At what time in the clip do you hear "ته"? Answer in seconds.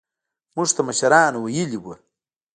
0.75-0.81